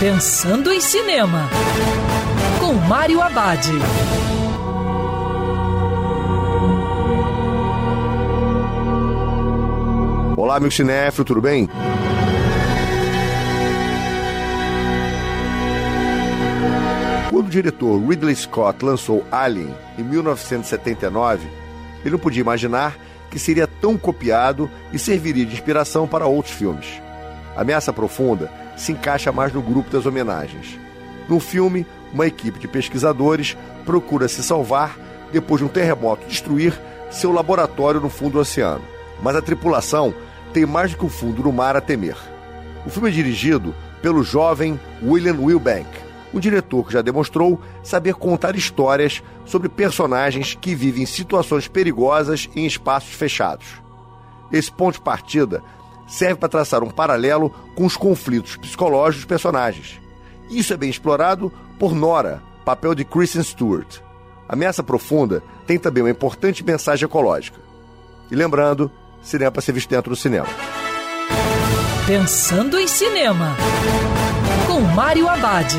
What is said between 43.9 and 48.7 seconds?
pelo jovem William Wilbank, um diretor que já demonstrou saber contar